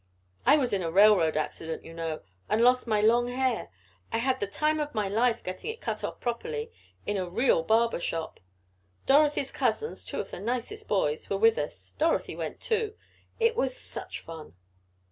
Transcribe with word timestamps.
"I 0.47 0.57
was 0.57 0.73
in 0.73 0.81
a 0.81 0.89
railroad 0.89 1.37
accident, 1.37 1.85
you 1.85 1.93
know, 1.93 2.21
and 2.49 2.63
lost 2.63 2.87
my 2.87 3.01
long 3.01 3.27
hair. 3.27 3.69
I 4.11 4.17
had 4.17 4.39
the 4.39 4.47
time 4.47 4.79
of 4.79 4.95
my 4.95 5.07
life 5.07 5.43
getting 5.43 5.69
it 5.69 5.79
cut 5.79 6.03
off 6.03 6.19
properly, 6.19 6.71
in 7.05 7.17
a 7.17 7.29
real 7.29 7.61
barber 7.61 7.99
shop. 7.99 8.39
Dorothy's 9.05 9.51
cousins, 9.51 10.03
two 10.03 10.19
of 10.19 10.31
the 10.31 10.39
nicest 10.39 10.87
boys, 10.87 11.29
were 11.29 11.37
with 11.37 11.59
us 11.59 11.93
Dorothy 11.99 12.35
went 12.35 12.59
too. 12.59 12.95
It 13.39 13.55
was 13.55 13.77
such 13.77 14.21
fun." 14.21 14.55